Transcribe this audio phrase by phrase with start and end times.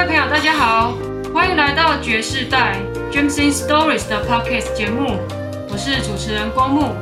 [0.00, 0.94] 位朋友，大家好，
[1.34, 2.78] 欢迎来到爵士代
[3.12, 5.18] Jameson Stories 的 Podcast 节目，
[5.70, 6.94] 我是主持人光木。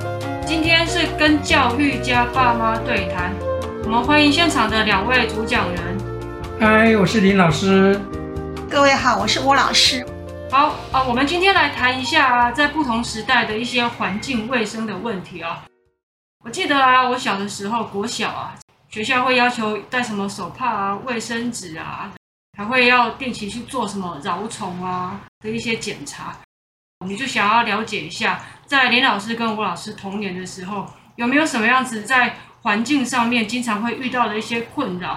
[0.45, 3.33] 今天是跟教育家爸妈对谈，
[3.85, 5.81] 我们欢迎现场的两位主讲人。
[6.59, 8.01] 嗨，我是林老师。
[8.69, 10.05] 各位好，我是郭老师。
[10.51, 15.63] 好啊，我们今天来谈一下在不同时代的一些环境卫生的问题啊。
[16.45, 18.57] 我记得啊，我小的时候，国小啊，
[18.89, 22.11] 学校会要求带什么手帕啊、卫生纸啊，
[22.59, 26.37] 还会要定期去做什么蛲虫啊的一些检查。
[26.99, 35.17] 我们就想要了解一下，在林老师跟吴老师童年的时候，有没有什么样子在环境上面经常会遇到的一些困扰？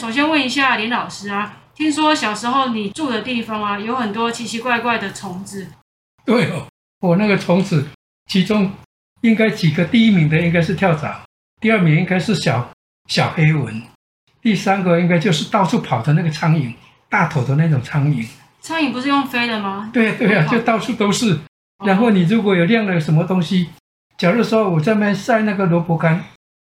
[0.00, 5.66] 首先问一下林老师啊，听说小时候你住的地方啊，有很多奇奇怪怪的虫子。
[6.24, 6.66] 对哦，
[7.00, 7.88] 我那个虫子，
[8.30, 8.72] 其中。
[9.22, 11.24] 应该几个第一名的应该是跳蚤，
[11.60, 12.70] 第二名应该是小
[13.08, 13.82] 小黑蚊，
[14.40, 16.72] 第三个应该就是到处跑的那个苍蝇，
[17.08, 18.26] 大头的那种苍蝇。
[18.60, 19.90] 苍蝇不是用飞的吗？
[19.92, 21.38] 对对啊，就到处都是。
[21.84, 23.68] 然后你如果有晾了什么东西，
[24.16, 26.24] 假如说我在那边晒那个萝卜干，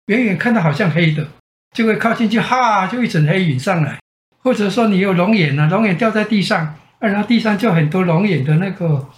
[0.06, 1.26] 远远看到好像黑的，
[1.74, 3.98] 就会靠近去，哈，就一整黑云上来。
[4.38, 9.08] 或者说你有龙眼啊，龙眼掉在地上，然后地上就很多龙眼的那个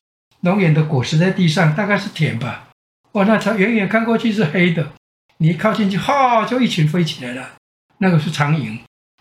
[0.40, 2.68] 龙眼的果实在地上，大概是甜吧。
[3.12, 4.92] 哦，那它远远看过去是黑的，
[5.38, 7.52] 你一靠近去，哈，就一群飞起来了。
[7.98, 8.78] 那个是长影。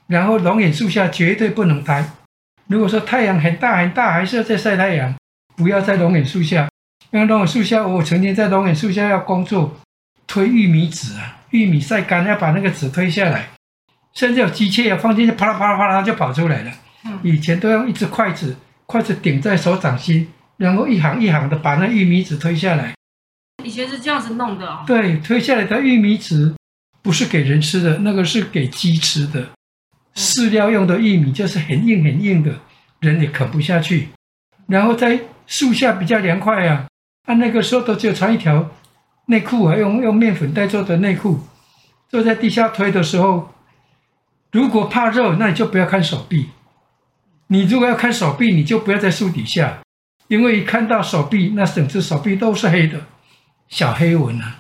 [0.08, 2.06] 然后龙眼树下绝对不能待。
[2.68, 5.14] 如果说太阳很大很大，还是要在晒太阳，
[5.56, 6.70] 不要在龙眼树下。
[7.12, 9.78] 因为龙眼树下，我曾经在龙眼树下要工作，
[10.26, 13.50] 推玉米籽啊，玉米晒干要把那个籽推下来，
[14.14, 16.72] 甚至有机器要放进去，啪啦啪啦啪啦就跑出来了。
[17.22, 22.94] 以前都用一只筷子，筷子顶在手掌心，然后一行一行的把那玉米籽推下来。
[23.64, 24.84] 以前是这样子弄的哦。
[24.88, 26.54] 对，推下来的玉米纸
[27.04, 29.50] 不是给人吃的，那个是给鸡吃的。
[30.16, 32.60] 饲料用的玉米就是很硬很硬的，
[33.00, 34.08] 人也啃不下去。
[34.68, 36.88] 然后在树下比较凉快啊，
[37.26, 38.72] 啊，那个时候都只有穿一条
[39.28, 41.42] 内裤啊，用用面粉袋做的内裤。
[42.08, 43.54] 坐在地下推的时候，
[44.52, 46.50] 如果怕热，那你就不要看手臂。
[47.48, 49.80] 你如果要看手臂，你就不要在树底下，
[50.28, 53.02] 因为一看到手臂，那整只手臂都是黑的。
[53.68, 54.60] 小黑纹啊，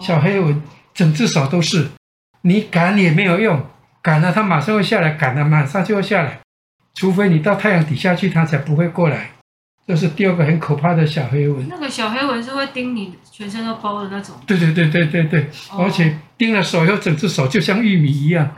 [0.00, 0.62] 小黑蚊，
[0.94, 1.88] 整只手都是，
[2.42, 3.64] 你赶也没有用，
[4.02, 6.40] 赶了它马上会下来，赶了马上就会下来，
[6.94, 9.30] 除非你到太阳底下去，它才不会过来。
[9.84, 11.66] 这是第二个很可怕的小黑蚊。
[11.68, 14.36] 那个小黑蚊是会叮你全身都包的那种。
[14.46, 18.48] 对对对对对对，而且叮了手以后，整只手就像玉米一样，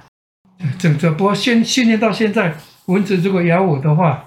[0.78, 1.10] 整只。
[1.10, 2.54] 不过训训练到现在，
[2.86, 4.22] 蚊子如果咬我的话，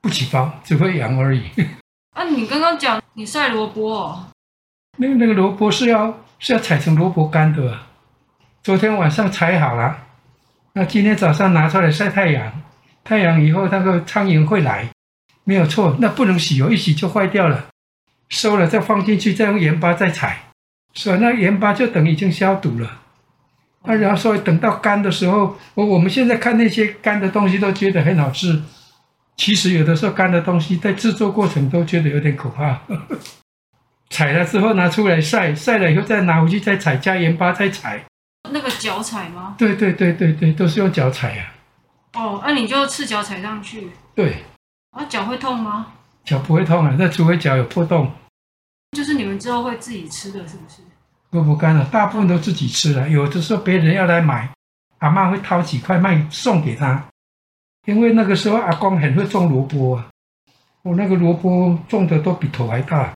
[0.00, 1.42] 不起包，只会痒而已。
[2.16, 4.26] 啊，你刚刚讲你晒萝卜哦。
[4.96, 7.86] 那那个萝卜是要是要采成萝卜干的啊，
[8.62, 9.96] 昨天晚上采好了，
[10.74, 12.52] 那今天早上拿出来晒太阳，
[13.02, 14.88] 太阳以后那个苍蝇会来，
[15.44, 17.66] 没有错，那不能洗哦，一洗就坏掉了，
[18.28, 20.42] 收了再放进去，再用盐巴再采，
[20.92, 23.00] 所以那盐巴就等于已经消毒了，
[23.84, 28.62] 那，然后所以等到干的时候，我我们现在看那些干的东西都觉得很好吃，
[29.36, 32.80] 其实有的时候干的东西在制作过程都觉得有点可怕。
[34.16, 38.02] 采了之后拿出来晒，晒了以后再拿回去再采，加盐巴再采。
[38.50, 39.54] 那个脚踩吗？
[39.58, 41.52] 对对对对对，都是用脚踩呀、
[42.12, 42.22] 啊。
[42.22, 43.90] 哦，那、啊、你就赤脚踩上去。
[44.14, 44.42] 对。
[44.92, 45.88] 啊，脚会痛吗？
[46.24, 48.10] 脚不会痛啊，那除非脚有破洞。
[48.92, 50.80] 就是你们之后会自己吃的是不是？
[51.32, 53.06] 萝卜干啊，大部分都自己吃了。
[53.10, 54.48] 有的时候别人要来买，
[55.00, 57.06] 阿妈会掏几块卖送给他，
[57.84, 60.08] 因为那个时候阿公很会种萝卜啊，
[60.80, 63.12] 我那个萝卜种的都比头还大。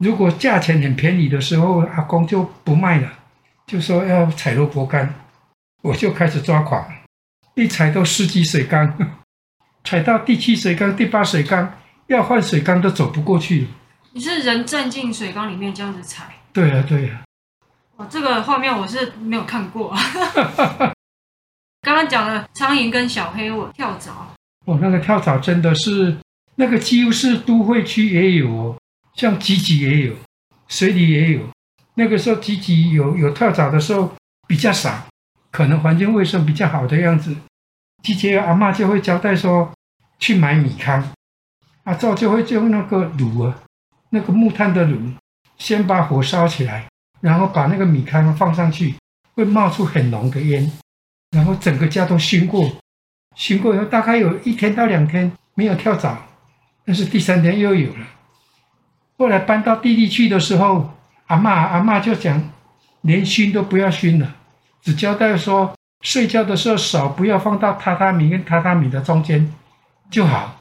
[0.00, 3.12] 如果价钱很便宜的时候，阿公就不卖了，
[3.66, 5.14] 就说要采萝卜干，
[5.82, 6.90] 我就开始抓狂，
[7.54, 8.96] 一采都十几水缸，
[9.84, 11.74] 采到第七水缸、第八水缸，
[12.06, 13.68] 要换水缸都走不过去。
[14.12, 16.34] 你是人站进水缸里面这样子采？
[16.50, 17.22] 对啊，对啊。
[17.96, 19.94] 哦，这个画面我是没有看过。
[21.84, 24.34] 刚刚讲的苍蝇跟小黑我、跳蚤。
[24.64, 26.16] 哦，那个跳蚤真的是，
[26.54, 28.76] 那个几乎是都会区也有哦。
[29.14, 30.14] 像吉吉也有，
[30.68, 31.40] 水里也有。
[31.94, 34.14] 那个时候吉吉有有跳蚤的时候
[34.46, 35.06] 比较少，
[35.50, 37.36] 可能环境卫生比较好的样子。
[38.02, 39.70] 集集阿嬷就会交代说，
[40.18, 41.02] 去买米糠，
[41.84, 43.62] 阿灶就会用那个炉啊，
[44.10, 45.12] 那个木炭的炉，
[45.58, 46.88] 先把火烧起来，
[47.20, 48.94] 然后把那个米糠放上去，
[49.34, 50.72] 会冒出很浓的烟，
[51.32, 52.72] 然后整个家都熏过，
[53.36, 56.16] 熏过以后大概有一天到两天没有跳蚤，
[56.86, 58.06] 但是第三天又有了。
[59.20, 60.94] 后来搬到弟弟去的时候，
[61.26, 62.42] 阿嬷阿嬷就讲，
[63.02, 64.34] 连熏都不要熏了，
[64.80, 69.52] 只交代说睡觉的时候手不要放到榻榻米跟榻榻米的中间
[70.10, 70.56] 就好。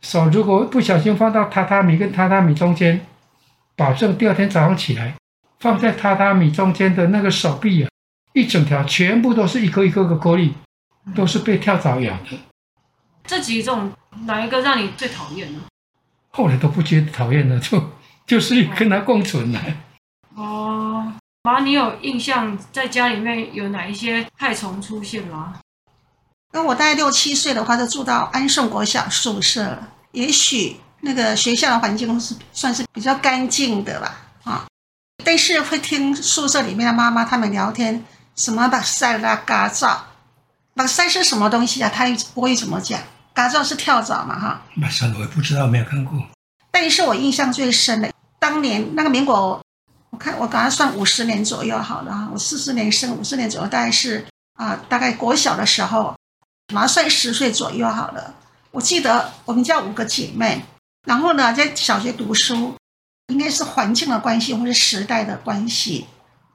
[0.00, 3.04] 手如果不小心放到榻榻米跟榻榻米中间，
[3.76, 5.14] 保证第二天早上起来，
[5.60, 7.90] 放在榻榻米中间的那个手臂啊，
[8.32, 10.54] 一整条全部都是一颗一颗的颗粒，
[11.14, 12.38] 都是被跳蚤咬的。
[13.26, 13.92] 这几种
[14.24, 15.58] 哪一个让你最讨厌呢？
[16.32, 17.90] 后来都不觉得讨厌了， 就
[18.26, 19.60] 就是跟它共存了。
[20.34, 21.12] 哦，
[21.42, 25.60] 妈，你有印象在家里面有哪一些害虫出现吗？
[26.52, 29.88] 那我大概六七岁的话，就住到安顺国小宿舍了。
[30.12, 34.66] 也许那个学校的环境是算是比较干净的吧，啊，
[35.24, 38.04] 但是会听宿舍里面的妈妈他们聊天，
[38.36, 39.96] 什么目屎啦、嘎燥，
[40.74, 41.90] 把塞是什么东西啊？
[41.92, 43.00] 他不会怎么讲？
[43.34, 44.62] 嘎燥是跳蚤嘛，哈。
[44.74, 46.22] 目屎我也不知道，没有看过。
[46.70, 49.62] 但是我印象最深的，当年那个民国，
[50.10, 54.24] 我看我刚刚算五十年左右好了哈，我四十年生，五十年左右，大概是
[54.54, 56.14] 啊，大概国小的时候。
[56.72, 58.34] 马上算十岁左右好了。
[58.70, 60.64] 我记得我们家五个姐妹，
[61.06, 62.74] 然后呢，在小学读书，
[63.26, 66.06] 应该是环境的关系或者时代的关系。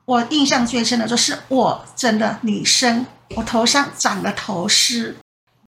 [0.06, 5.16] 我印象最深的就是我真的女生，我头上长了头丝。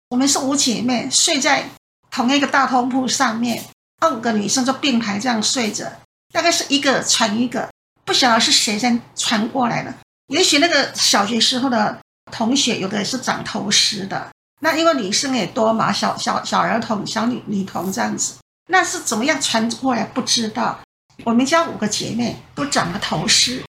[0.10, 1.70] 我们是五姐妹，睡在
[2.12, 3.64] 同一个大通铺上面，
[4.02, 5.86] 那五个女生就并排这样睡着，
[6.34, 7.70] 大概是一个传一个，
[8.04, 9.94] 不晓得是谁先传过来的。
[10.28, 11.98] 也许那个小学时候的。
[12.32, 14.30] 同学有的是长头虱的，
[14.60, 18.36] 那因为女生也多嘛，小小小儿童、小女女童这样子，
[18.68, 20.80] 那是怎么样传过来不知道。
[21.24, 23.64] 我们家五个姐妹都长了头虱，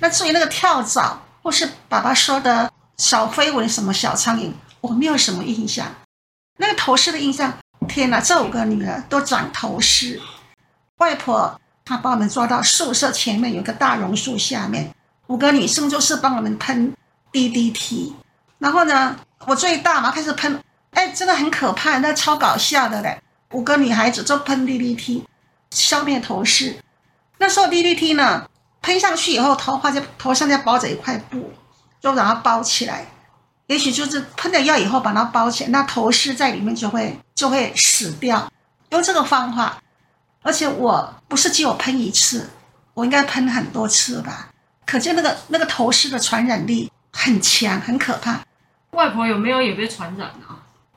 [0.00, 5.86] 那至于那个跳蚤或是爸爸说的小飞蚊、什么小苍蝇，我没有什么印象。
[6.58, 7.52] 那个头饰的印象，
[7.88, 10.20] 天哪，这五个女儿都长头饰。
[10.98, 14.94] 外婆她把我们抓到宿舍前面有个大榕树下面，
[15.28, 16.94] 五个女生就是帮我们喷。
[17.32, 18.12] DDT，
[18.58, 19.16] 然后呢，
[19.46, 20.60] 我最大嘛，开始喷，
[20.90, 23.22] 哎，真的很可怕，那超搞笑的嘞。
[23.52, 25.22] 五个女孩子就喷 DDT，
[25.70, 26.82] 消灭头饰。
[27.38, 28.48] 那时候 DDT 呢，
[28.82, 31.52] 喷上去以后，头发就头上就包着一块布，
[32.00, 33.06] 就把它包起来。
[33.70, 38.50] 也许就是喷了药以后把它包起来，那头虱在里面就会就会死掉。
[38.90, 39.80] 用这个方法，
[40.42, 42.50] 而且我不是只有喷一次，
[42.94, 44.48] 我应该喷很多次吧？
[44.84, 46.90] 可见那个那个头虱的传染力。
[47.12, 48.38] 很强，很可怕。
[48.92, 50.54] 外婆有没有也被传染啊？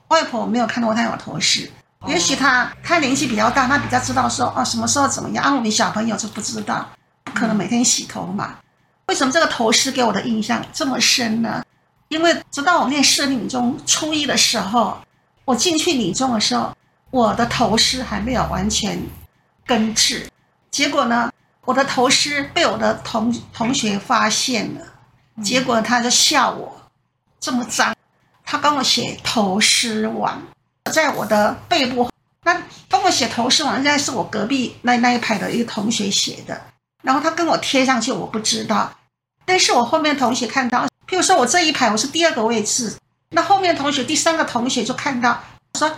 [0.10, 1.68] 外婆我没有看到她有头虱，
[2.00, 5.44] 哦、也许她她年纪比较大，她比较知道说哦什么时候怎么样。
[5.44, 6.88] 啊，我们小朋友就不知道，
[7.24, 8.50] 不可能每天洗头嘛。
[8.52, 8.56] 嗯、
[9.08, 11.64] 为什么这个头虱给我的印象这么深呢？
[12.14, 14.96] 因为直到我念私立女中初一的时候，
[15.46, 16.72] 我进去女中的时候，
[17.10, 19.02] 我的头虱还没有完全
[19.66, 20.30] 根治，
[20.70, 21.32] 结果呢，
[21.66, 24.86] 我的头虱被我的同同学发现了。
[25.44, 26.80] 结果他就笑我
[27.40, 27.96] 这么脏，
[28.46, 30.40] 他帮我写头虱网，
[30.92, 32.08] 在我的背部。
[32.46, 36.62] 那帮我写头虱网，应该是我隔壁那那一排的一个同学写的。
[37.02, 38.94] 然后他跟我贴上去，我不知道。
[39.46, 42.96] 但是我后面同学看到，譬如说我这一排我是第二个位置，
[43.30, 45.44] 那后面同学第三个同学就看到，
[45.78, 45.92] 说：“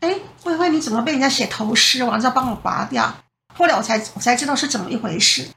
[0.00, 2.20] 哎，慧慧你怎么被人家写头丝网？
[2.20, 3.14] 要帮我拔掉。”
[3.56, 5.48] 后来我才我才知道是怎么一回事。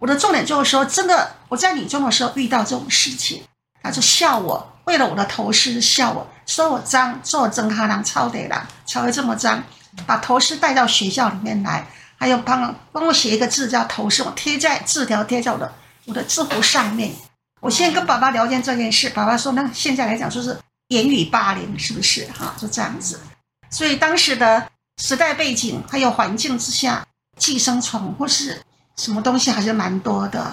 [0.00, 3.42] 我的重点就是说，真的，我在女中的时候遇到这种事情，
[3.82, 9.62] 他就笑我，为了我的头饰笑我，说我脏，说我真哈郎超得啦，才会这么脏，
[10.06, 11.86] 把头饰带到学校里面来，
[12.16, 15.72] 还有帮帮我写一个字叫头饰，我贴在字条贴在我的
[16.06, 17.12] 我的制服上面。
[17.60, 20.56] 我现在跟爸爸聊天这件事，爸爸说，那现在来讲说是
[20.88, 22.24] 言语霸凌，是不是？
[22.26, 23.20] 哈，就这样子。
[23.70, 24.68] 所以当时的
[25.02, 28.60] 时代背景还有环境之下，寄生虫或是。
[28.98, 30.52] 什么东西还是蛮多的，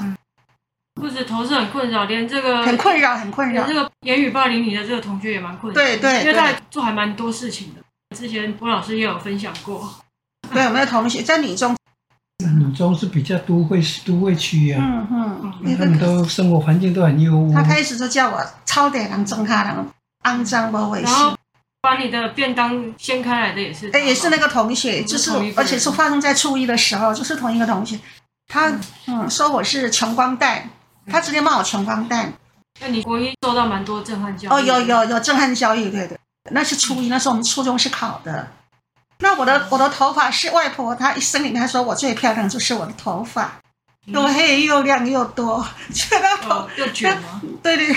[0.94, 3.66] 不止头是很困扰，连这个很困扰，很困扰。
[3.66, 7.82] 这个言语霸凌你的这个同学也蛮困扰，对对，因为他做还蛮多事情的。
[8.16, 9.96] 之前郭老师也有分享过，
[10.54, 11.76] 对，我们的同学在女中？
[12.76, 17.54] 女中是比较都会都会区啊，嗯嗯，他们都生活环境都很优渥。
[17.54, 19.74] 他开始就叫我超点人中他人
[20.24, 21.38] 肮脏不卫生，
[21.82, 27.98] 把你的便当掀开来的也是，哎，也是那个同学，就是而且是发生在初一的时候，就是同一个同学。
[28.52, 28.78] 他
[29.08, 30.70] 嗯说我是穷光蛋，
[31.08, 32.34] 他直接骂我穷光蛋。
[32.82, 34.52] 那你国一受到蛮多震撼教育？
[34.52, 36.20] 哦，有有有震撼教育，对对。
[36.52, 38.46] 那是初一，那时候我们初中是考的。
[39.20, 43.54] 那我的我的头发是外婆，她一生里面她说我最漂亮就是我的头发，
[44.06, 47.42] 又黑又亮又多，觉得头又卷吗？
[47.64, 47.88] 对 对。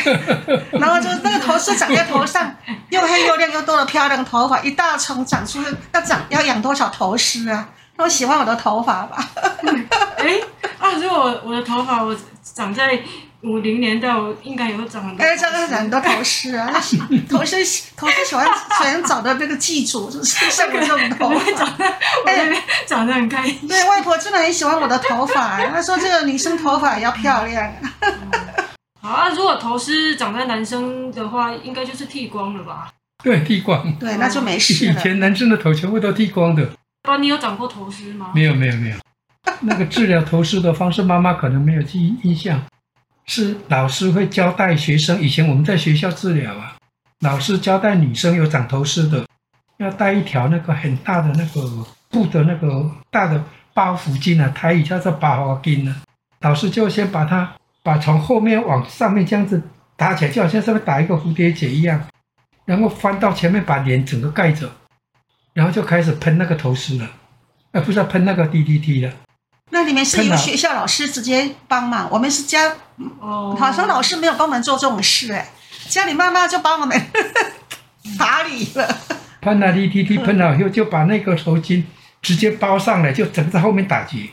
[0.78, 2.54] 然后就那个头是长在头上，
[2.90, 7.68] 又黑又亮又多的漂亮头发，一大丛长出要长要养多少头丝啊？
[7.96, 9.28] 我喜欢我的头发吧。
[10.18, 10.40] 哎
[10.78, 10.92] 啊！
[10.92, 12.96] 如果我的头发我长在
[13.42, 15.22] 五零年代，我应该有长很多。
[15.22, 16.68] 哎，这个很多头饰啊，
[17.28, 21.84] 头饰 头饰喜欢喜欢找的那个祭祖，就是像我这种头发，长得
[22.26, 23.68] 哎长得很开心。
[23.68, 27.72] 对，外婆真的很喜欢我的头发，她说这个女生头发也要漂亮。
[28.00, 28.12] 嗯、
[29.00, 32.90] 好啊，如果头饰长在男生的话，应该就是剃光了吧？
[33.22, 33.92] 对，剃光。
[34.00, 34.84] 对，那就没事。
[34.86, 36.68] 以前男生的头全部都剃光的。
[37.02, 38.32] 爸，你有长过头饰吗？
[38.34, 38.96] 没有，没有，没有。
[39.60, 42.60] 那个治疗头饰的方式，妈妈可能没有记忆印象。
[43.28, 46.74] 是老师会交代学生，以前我们在学校治疗啊，
[47.20, 49.26] 老师交代女生有长头虱的，
[49.76, 53.44] 要带一条那个很大的那个布的那个大的
[53.74, 55.94] 包袱巾啊，台语叫做包袱巾呢。
[56.40, 59.62] 老师就先把它把从后面往上面这样子
[59.94, 62.02] 打起来，就好像上面打一个蝴蝶结一样，
[62.64, 64.70] 然后翻到前面把脸整个盖着，
[65.52, 67.10] 然后就开始喷那个头饰了，
[67.72, 69.12] 呃，不是喷那个 DDT 了。
[69.70, 72.72] 那里面是由学校老师直接帮忙，我们是家，
[73.20, 75.50] 哦，好像老师没有帮忙做这种事哎，
[75.88, 77.00] 家里妈妈就帮我们
[78.18, 78.96] 打理了。
[79.40, 81.82] 喷了 DDT， 喷了以后就把那个头巾
[82.22, 84.30] 直接包上来，就整个在后面打结，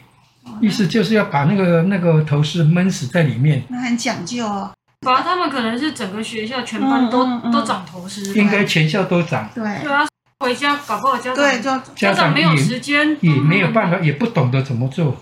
[0.61, 3.63] 意思就是要把那个那个头饰闷死在里面。
[3.69, 4.71] 那很讲究哦。
[5.01, 9.47] 反正他们可能是整个学校全班都、嗯嗯嗯、都长头饰，应该全校都长。
[9.53, 9.63] 对。
[9.83, 10.07] 对啊。
[10.45, 15.15] 回家搞不好家长对就家长没有时间，也没有办法，也不懂得怎么做。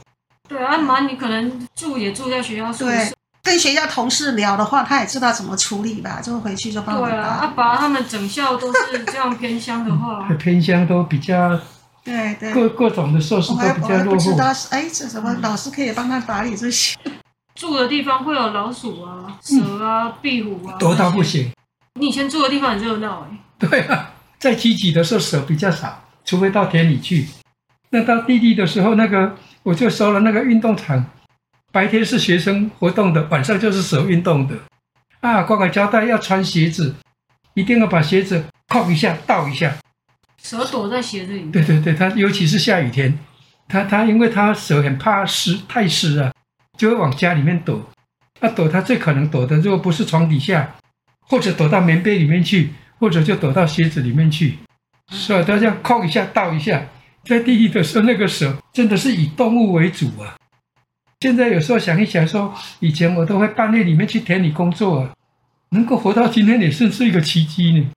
[0.48, 11.58] 对啊，妈，你可能住也住在学校宿舍，跟学校同事聊的话，他也知道怎么处理吧，就回去就帮我对啊，阿爸他们整校都是这样偏乡的话， 偏乡都比较
[12.04, 14.12] 对对，各各种的设施都比较落后。
[14.12, 16.98] 不知道哎，这什么老师可以帮他打理这些？
[17.56, 21.52] 住的地方会有老鼠啊、蛇啊、壁虎啊，多到不行。
[22.00, 23.38] 你以前住的地方很热闹哎。
[23.60, 24.10] 对啊。
[24.44, 27.26] 在积极的时候，蛇比较少，除非到田里去。
[27.92, 31.06] 那到弟弟的时候，那个我就收了那个运动场，
[31.72, 34.54] 白天是学生活动的，晚上就是蛇运动的。
[35.22, 36.94] 啊，乖乖交代要穿鞋子，
[37.54, 39.78] 一定要把鞋子扣一下，倒一下。
[40.42, 41.50] 蛇躲在鞋子里面。
[41.50, 43.18] 对对对，它尤其是下雨天，
[43.70, 46.34] 它它因为它蛇很怕湿，太湿了，
[46.78, 47.90] 就会往家里面躲。
[48.42, 50.76] 它躲，它最可能躲的，如果不是床底下，
[51.22, 52.74] 或者躲到棉被里面去。
[53.00, 54.58] 或者就躲到鞋子里面去，
[55.12, 56.86] 是啊，他这样扣一下，倒一下。
[57.26, 60.36] 在地里的时候，那个蛇真的是以动物为主啊。
[61.22, 65.10] 现在有时候想一想说，说以前我都会半夜里面去田里工作啊，
[65.70, 67.88] 能够活到今天也算是一个奇迹呢。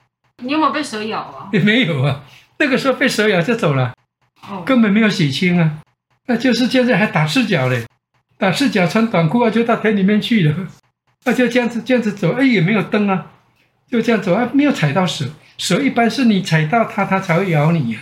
[0.44, 1.48] 你有没有被蛇咬啊？
[1.52, 2.24] 也没有啊，
[2.58, 3.92] 那个时候被蛇咬就走了，
[4.64, 5.78] 根本没有血清啊。
[6.26, 7.84] 那就是现在还打赤脚嘞，
[8.38, 10.68] 打赤脚穿短裤啊，就到田里面去了，
[11.24, 13.32] 那就这样子这样子走，哎，也没有灯啊。
[13.88, 15.24] 就这样走啊，没有踩到蛇。
[15.58, 18.00] 蛇一般是你踩到它，它才会咬你呀。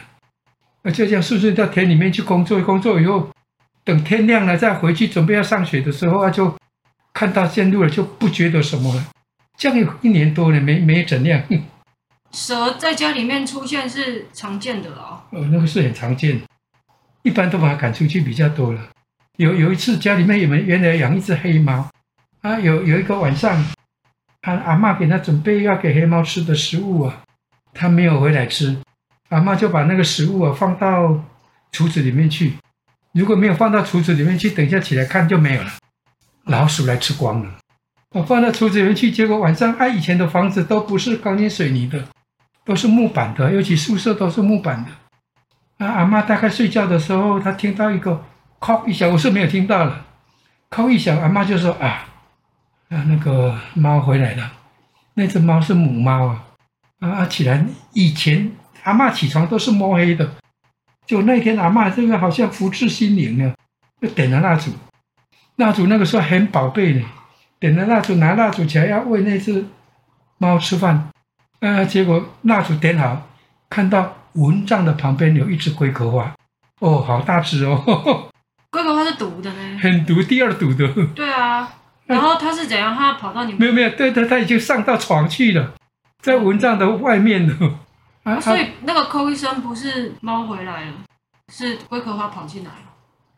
[0.82, 3.30] 啊，就这样顺顺到田里面去工作，工作以后，
[3.84, 6.54] 等天亮了再回去准备要上学的时候啊，就
[7.12, 9.06] 看到线路了，就不觉得什么了。
[9.56, 11.42] 这样有一年多了，没没怎样。
[12.32, 15.22] 蛇在家里面出现是常见的哦。
[15.30, 16.40] 哦，那个是很常见，
[17.22, 18.80] 一般都把它赶出去比较多了。
[19.36, 21.88] 有有一次家里面有人原来养一只黑猫，
[22.40, 23.64] 啊，有有一个晚上。
[24.44, 27.22] 他阿妈给他准备要给黑猫吃的食物啊，
[27.72, 28.76] 他没有回来吃，
[29.30, 31.18] 阿妈就把那个食物啊放到
[31.72, 32.52] 橱子里面去。
[33.14, 35.70] 如果没有放到橱子里面去，等一下起来看就没有了，
[36.44, 37.54] 老鼠来吃光了。
[38.10, 42.04] 我放到橱子里面去，结果晚上，啊，以前的房子都不是钢筋水泥的，
[42.66, 45.86] 都是木板的，尤其宿舍都是木板的。
[45.86, 48.22] 啊，阿妈大概睡觉的时候，她听到一个
[48.60, 50.04] “敲”一响，我是没有听到了
[50.70, 52.10] ，“敲”一响，阿妈就说啊。
[52.94, 54.52] 啊，那个猫回来了，
[55.14, 56.44] 那只猫是母猫啊！
[57.00, 58.52] 啊，起来，以前
[58.84, 60.30] 阿嬷起床都是摸黑的，
[61.04, 63.52] 就那天阿嬷这个好像福至心灵啊，
[64.00, 64.70] 就点了蜡烛，
[65.56, 67.04] 蜡烛那个时候很宝贝呢，
[67.58, 69.66] 点了蜡烛，拿蜡烛起来要喂那只
[70.38, 71.10] 猫吃饭，
[71.58, 73.26] 啊，结果蜡烛点好，
[73.68, 76.32] 看到蚊帐的旁边有一只龟壳花，
[76.80, 78.30] 哦，好大只哦！
[78.70, 79.78] 龟壳花是毒的呢？
[79.80, 80.86] 很毒，第二毒的。
[81.14, 81.68] 对啊。
[82.06, 82.94] 然后他是怎样？
[82.94, 85.72] 他跑到你们没有没有，对他他已经上到床去了，
[86.22, 87.78] 在蚊帐的外面了。
[88.24, 90.92] 啊，所以那个扣一声不是猫回来了，
[91.52, 92.76] 是龟壳花跑进来了。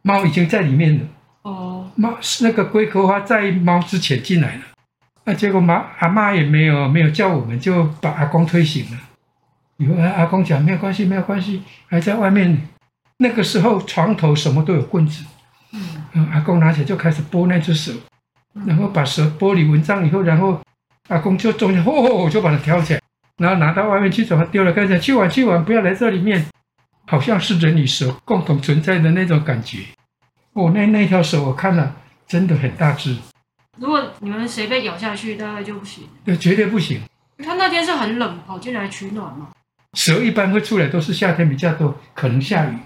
[0.03, 1.07] 猫已经在里面了。
[1.43, 1.91] 哦。
[1.97, 4.63] 猫是那个龟壳花在猫之前进来了，
[5.25, 8.99] 那结果妈阿妈也没有没有叫我们，就把阿公推醒了。
[9.79, 12.69] 以后阿公讲没有关系没有关系，还在外面。
[13.19, 15.25] 那个时候床头什么都有棍子。
[15.73, 16.29] 嗯。
[16.33, 17.93] 阿公拿起来就开始拨那只蛇。
[18.65, 20.61] 然后把蛇剥离蚊帐以后，然后
[21.09, 23.01] 阿公就中间，吼吼，就把它挑起来，
[23.39, 24.73] 然后拿到外面去，怎么丢了？
[24.73, 26.47] 刚才去玩去玩，不要来这里面，
[27.07, 29.81] 好像是人与蛇共同存在的那种感觉。
[30.55, 31.95] 哦，那那条蛇我看了，
[32.27, 33.17] 真的很大只，
[33.79, 36.05] 如果你们谁被咬下去，大概就不行。
[36.25, 37.01] 对，绝对不行。
[37.45, 39.49] 他那天是很冷，跑进来取暖嘛。
[39.93, 42.79] 蛇一般会出来都是夏天比较多，可能下雨。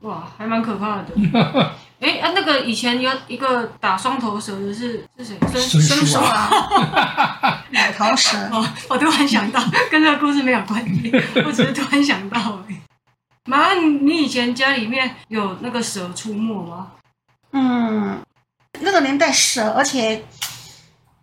[0.00, 1.12] 哇，还蛮可怕的。
[2.00, 5.38] 哎啊，那个以前有一个打双头蛇的是是谁？
[5.46, 8.38] 孙孙叔啊，两 头蛇。
[8.50, 11.12] 哦，我突然想到，跟这个故事没有关系，
[11.44, 12.76] 我只是突然想到而已。
[13.44, 16.92] 妈，你以前家里面有那个蛇出没吗？
[17.52, 18.18] 嗯，
[18.80, 20.24] 那个年代蛇，而且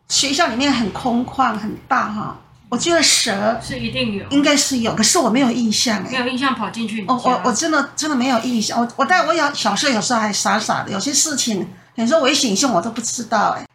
[0.09, 2.37] 学校里面很空旷很大哈。
[2.69, 7.05] 我记得蛇是一定有，应该是有，可是我没有印象哎，没有印象跑进去。
[7.07, 8.79] 我我我真的真的没有印象。
[8.79, 13.65] 我我但我有小时候有时候还傻傻的，有些事情你说危险性我都不知道哎。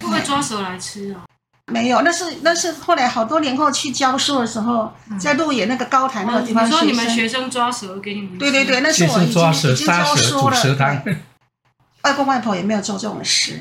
[0.00, 1.24] 会不会抓蛇来吃啊？
[1.72, 8.38] 没有，那是那是后来好多年后去教书的时候，在鹿野那个高台那个地方，你说你们学生抓蛇给你们？
[8.38, 10.54] 对对对，那是我已经抓蛇已经教书了。
[10.54, 11.02] 杀蛇煮蛇汤。
[12.04, 13.60] 外公外婆也没有做这种事。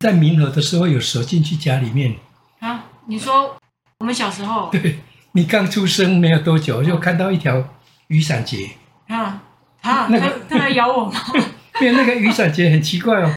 [0.00, 2.16] 在民和的时候，有蛇进去家里面
[2.58, 2.84] 啊？
[3.06, 3.56] 你说
[3.98, 4.68] 我们小时候？
[4.72, 4.98] 对，
[5.32, 7.62] 你刚出生没有多久，就看到一条
[8.08, 8.70] 雨伞节。
[9.08, 9.42] 啊
[9.82, 10.06] 啊！
[10.10, 11.20] 那个它来咬我吗？
[11.80, 13.34] 因为那个雨伞节很奇怪哦，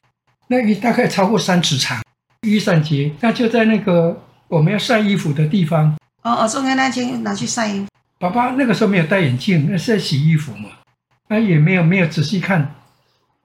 [0.48, 2.02] 那个大概超过三尺长。
[2.42, 5.96] 雨伞节，那就在那个我们要晒衣服的地方。
[6.22, 7.86] 哦哦，中间那间拿去晒衣服。
[8.18, 10.68] 爸爸那个时候没有戴眼镜，那是在洗衣服嘛，
[11.28, 12.74] 那也没有没有仔细看，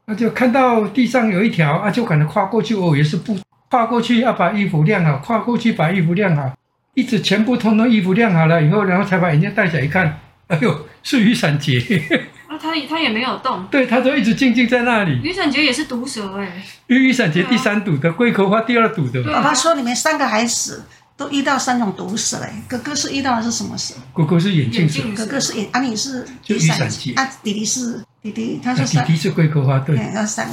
[0.05, 3.37] 那就看到地上有一条啊，就可能跨过去，哦，也是不
[3.69, 6.51] 跨过去，要把衣服晾好，跨过去把衣服晾好，
[6.95, 11.79] 一直全部通通衣服晾好了以后，然后才把眼镜戴起来一看，哎呦，是雨伞节。
[12.61, 15.21] 他他也没有动，对，他就一直静静在那里。
[15.23, 19.23] 雨伞节也是毒蛇哎，雨伞节第三毒的，龟壳花第二毒的。
[19.23, 20.83] 爸爸说你们三个孩子
[21.15, 23.93] 都遇到三种毒蛇哎，哥哥是遇到的是什么蛇？
[24.13, 30.49] 哥哥是眼镜蛇，哥哥是眼，啊你是雨伞节，啊弟弟是弟弟，他说弟弟是龟壳花，对，要三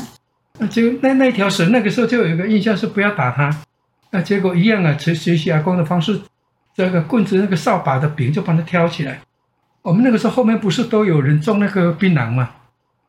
[0.58, 0.64] 个。
[0.64, 3.54] 那就那那条蛇那个时候就有一个印象是不要打它，
[4.10, 6.20] 那结果一样啊，学学习阿公的方式，
[6.74, 9.20] 这个棍子那个扫把的柄就把它挑起来。
[9.82, 12.50] 我们那个时候后面不是都有人种那个槟榔吗？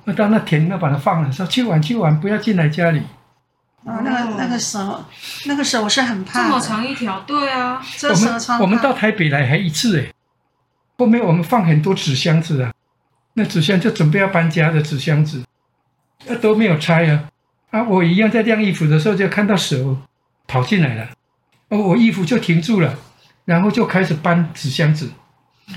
[0.04, 3.02] 那到那田要把它放了，说去玩去玩，不要进来家里。
[3.86, 5.04] 啊，那个那个时候，
[5.45, 6.43] 那个时候我是很怕。
[6.43, 10.13] 这么长一条，对啊，这时候我们我们到台北来还一次哎，
[10.98, 12.72] 后面我们放很多纸箱子啊，
[13.34, 15.43] 那纸箱就准备要搬家的纸箱子，
[16.26, 17.30] 那都没有拆啊。
[17.71, 19.97] 啊，我一样在晾衣服的时候就看到蛇
[20.47, 21.10] 跑进来了，
[21.69, 22.95] 哦，我衣服就停住了，
[23.45, 25.12] 然后就开始搬纸箱子。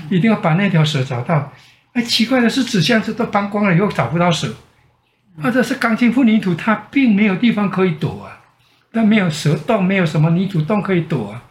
[0.09, 1.51] 一定要把那条蛇找到。
[1.91, 4.55] 哎，奇怪的是，纸箱子都搬光了以后找不到蛇，
[5.43, 8.39] 或者是钢筋混凝土，它并没有地方可以躲啊，
[8.93, 11.43] 它没有蛇洞，没有什么泥土洞可以躲啊。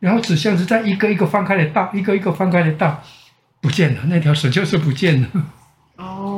[0.00, 3.02] 然后纸箱子再一个一个翻开来倒，一个一个翻开来倒，
[3.62, 5.28] 不见了，那条蛇就是不见了。
[5.96, 6.37] 哦，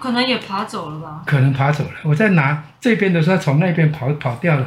[0.00, 1.22] 可能也爬走了吧？
[1.26, 1.90] 可能爬走了。
[2.04, 4.66] 我在拿这边的时候，从那边跑跑掉了。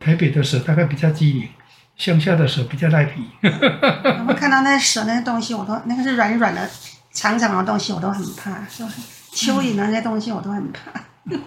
[0.00, 1.48] 台北的蛇大概比较机灵。
[1.96, 3.28] 乡下的蛇比较赖皮。
[3.42, 6.70] 我们看到那蛇那些东西，我都那个是软软的、
[7.10, 8.52] 长长的东西，我都很怕。
[8.68, 8.90] 是吧？
[9.32, 10.80] 蚯蚓那些东西，我都很怕。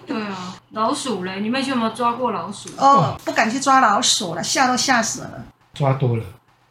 [0.05, 2.69] 对啊，老鼠嘞，你们以前有没有抓过老鼠？
[2.77, 5.45] 哦，不敢去抓老鼠了，吓都吓死了。
[5.73, 6.23] 抓多了，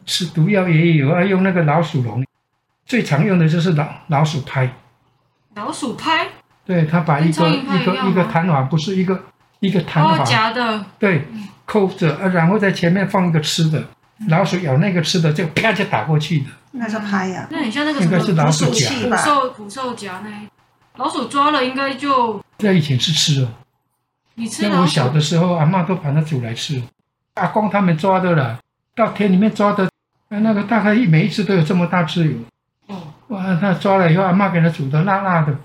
[0.05, 2.23] 吃毒药也有啊，用那个老鼠笼，
[2.85, 4.71] 最常用的就是老老鼠拍。
[5.55, 6.29] 老鼠拍？
[6.65, 9.21] 对，他把一个一个一个弹簧，不是一个
[9.61, 11.27] 一个弹簧夹的，对。
[11.67, 13.85] 扣着啊，然后在前面放一个吃的，
[14.29, 16.47] 老鼠咬那个吃的，就啪就打过去的。
[16.73, 20.31] 那是拍呀，那很像那个什么应该是老鼠夹，捕兽捕兽夹那
[20.97, 22.43] 老鼠抓了应该就。
[22.59, 23.49] 在以前是吃的，
[24.35, 24.69] 你吃。
[24.69, 26.83] 那我小的时候，阿嬷都把它煮来吃。
[27.35, 28.59] 阿公他们抓的了，
[28.97, 29.89] 到田里面抓的，
[30.29, 32.33] 那个大概每一次都有这么大只有。
[33.31, 33.37] 哦。
[33.37, 35.57] 哇，他抓了以后，阿妈给他煮的辣辣的。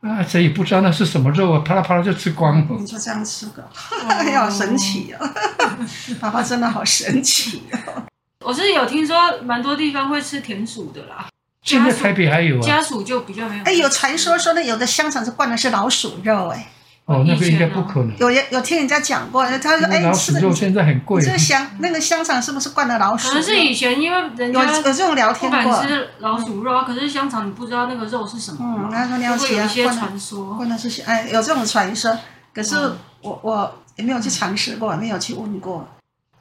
[0.00, 2.66] 啊，谁也不知道那是什么肉啊，啪啦啪啦就吃光了。
[2.78, 3.68] 你就这样吃的，
[4.08, 5.30] 哎呀， 好神奇哦！
[6.18, 8.02] 爸爸真的好神奇哦。
[8.44, 11.26] 我是有听说，蛮多地方会吃田鼠的啦。
[11.62, 12.62] 现在台北还有啊。
[12.62, 13.64] 家鼠就比较没有。
[13.64, 16.66] 哎，有传说说那有的香肠是灌的是老鼠肉，哎。
[17.06, 18.16] 哦，那个应该不可能。
[18.18, 23.28] 有有听人家讲过，他说：“哎，老鼠肉现在很贵。”这个香那个香肠是不是灌了老鼠？
[23.28, 25.60] 可能是以前因为人家有有这种聊天过。
[25.60, 28.58] 不敢吃老鼠肉啊，可是香肠你不知道那个肉是什么。
[28.60, 32.16] 嗯，他说你要吃有一些传说，灌的是哎，有这种传说。
[32.54, 32.76] 可是
[33.22, 35.88] 我我也没有去尝试过，没有去问过。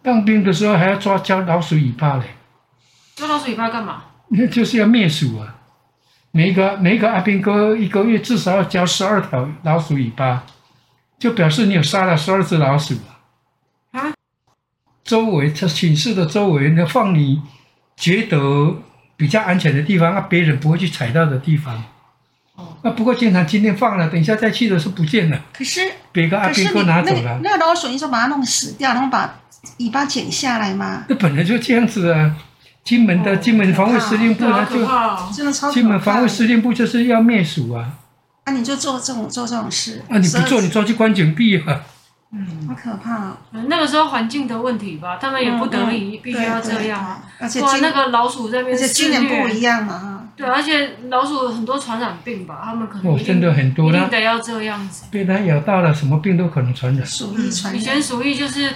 [0.04, 2.24] 当兵的时候还要抓抓老鼠尾巴嘞。
[3.16, 4.04] 抓老鼠尾巴干嘛？
[4.30, 5.56] 那就是要灭鼠啊！
[6.32, 10.44] 每一个每一个阿兵哥一个月至少要交十二条老鼠尾巴。
[11.20, 12.96] 就表示你有杀了十二只老鼠
[13.92, 14.14] 啊！
[15.04, 17.42] 周围他寝室的周围，要放你
[17.98, 18.74] 觉得
[19.18, 21.84] 比较安全的地方，啊，别人不会去踩到的地方。
[22.56, 25.38] 哦，那，不过经常今天放了，等一下再去的时候不见了。
[25.52, 25.82] 可是，
[26.14, 27.42] 别个阿兵哥拿走了。
[27.44, 29.42] 那个老鼠，你说把它弄死掉，然后把
[29.80, 31.04] 尾巴剪下来吗？
[31.10, 32.34] 那本来就这样子啊。
[32.84, 37.94] 金门的金门防卫司令部呢，就金门防卫司令部就是要灭鼠啊。
[38.46, 40.02] 那你就做这种做这种事。
[40.10, 41.82] 啊，你不做，你抓去关禁闭啊。
[42.32, 43.38] 嗯，好可怕。
[43.68, 47.24] 那个时候环境的问题吧，他们也不得已必须要这样啊。
[47.40, 50.30] 而且那个老鼠这边，而且今年不一样嘛。
[50.36, 55.06] 对，而且老鼠很多传染病吧，他们可能哦，真的很多，一定得要这样子。
[55.12, 57.06] 被它咬到了，什么病都可能传染。
[57.06, 57.82] 鼠疫传染。
[57.82, 58.74] 以前鼠疫就是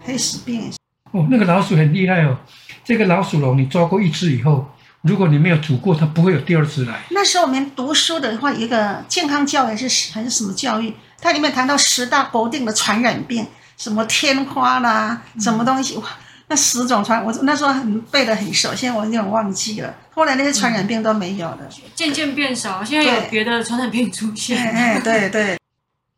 [0.00, 0.72] 黑死病。
[1.12, 2.36] 哦，那个老鼠很厉害哦。
[2.84, 7.02] 这个老鼠笼你抓过一只以后，如果你没有煮过，它不会有第二只来。
[7.10, 10.92] 那时候我们读书的话，一个健康教育是还是什么教育？
[11.20, 16.04] 它里面谈到十大国定的传染病，什么天花啦，什么东西哇？
[16.48, 19.94] 那十种传，我那时候很背的很熟，现在我有点忘记了。
[20.10, 21.60] 后来那些传染病都没有了，
[21.94, 22.84] 渐渐变少。
[22.84, 24.58] 现在有别的传染病出现。
[24.58, 25.56] 哎，对对，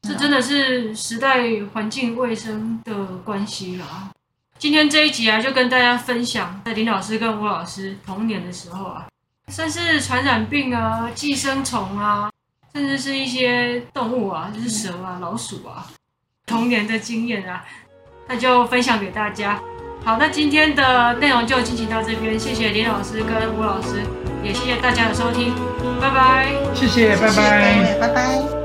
[0.03, 2.93] 这真的是时代环境卫生的
[3.25, 4.11] 关系了。
[4.59, 9.07] 今天这一集啊，就跟大家分享，在林老师跟吴老师童年的时候啊，
[9.49, 12.31] 算是传染病啊、寄生虫啊，
[12.73, 15.87] 甚至是一些动物啊，就是蛇啊、老鼠啊，
[16.47, 17.65] 童年的经验啊，
[18.27, 19.61] 那就分享给大家。
[20.03, 24.03] 好，那今天的内容就进行到这边，谢谢林老师跟吴老师，
[24.43, 25.55] 也谢谢大家的收听，
[26.01, 28.64] 拜拜，谢谢，拜拜，拜拜。